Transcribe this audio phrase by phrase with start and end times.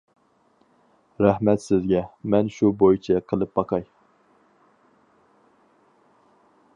[1.25, 2.01] رەھمەت سىزگە،
[2.35, 3.87] مەن شۇ بويىچە قىلىپ باقاي.